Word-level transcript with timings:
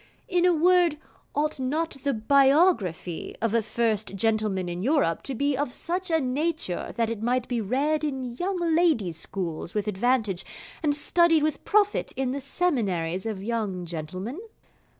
In 0.27 0.45
a 0.45 0.51
word, 0.51 0.97
ought 1.35 1.59
not 1.59 1.97
the 2.03 2.11
Biography 2.15 3.35
of 3.39 3.53
a 3.53 3.61
First 3.61 4.15
Gentleman 4.15 4.67
in 4.67 4.81
Europe 4.81 5.21
to 5.21 5.35
be 5.35 5.55
of 5.55 5.71
such 5.73 6.09
a 6.09 6.19
nature 6.19 6.91
that 6.97 7.11
it 7.11 7.21
might 7.21 7.47
be 7.47 7.61
read 7.61 8.03
in 8.03 8.35
Young 8.37 8.57
Ladies' 8.73 9.17
Schools 9.19 9.75
with 9.75 9.87
advantage, 9.87 10.43
and 10.81 10.95
studied 10.95 11.43
with 11.43 11.63
profit 11.65 12.13
in 12.15 12.31
the 12.31 12.41
Seminaries 12.41 13.27
of 13.27 13.43
Young 13.43 13.85
Gentlemen? 13.85 14.39